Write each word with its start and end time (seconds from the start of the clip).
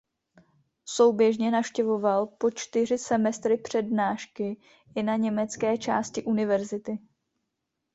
Souběžně 0.85 1.51
navštěvoval 1.51 2.27
po 2.27 2.51
čtyři 2.51 2.97
semestry 2.97 3.57
přednášky 3.57 4.61
i 4.95 5.03
na 5.03 5.15
německé 5.15 5.77
části 5.77 6.23
university. 6.23 6.99